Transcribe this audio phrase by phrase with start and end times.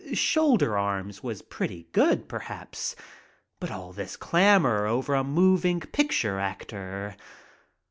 [0.15, 2.95] "Shoulder Arms" was pretty good, perhaps,
[3.59, 7.15] but all this clamor over a moving picture actor!